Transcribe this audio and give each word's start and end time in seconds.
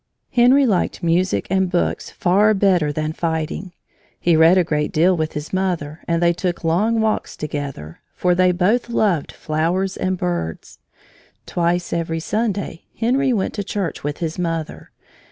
Henry 0.31 0.65
liked 0.65 1.03
music 1.03 1.45
and 1.51 1.69
books 1.69 2.09
far 2.09 2.55
better 2.55 2.91
than 2.91 3.13
fighting. 3.13 3.71
He 4.19 4.35
read 4.35 4.57
a 4.57 4.63
great 4.63 4.91
deal 4.91 5.15
with 5.15 5.33
his 5.33 5.53
mother, 5.53 5.99
and 6.07 6.23
they 6.23 6.33
took 6.33 6.63
long 6.63 7.01
walks 7.01 7.37
together, 7.37 7.99
for 8.15 8.33
they 8.33 8.51
both 8.51 8.89
loved 8.89 9.31
flowers 9.31 9.95
and 9.95 10.17
birds. 10.17 10.79
Twice 11.45 11.93
every 11.93 12.19
Sunday 12.19 12.85
Henry 12.99 13.31
went 13.31 13.53
to 13.53 13.63
church 13.63 14.03
with 14.03 14.17
his 14.17 14.39
mother. 14.39 14.89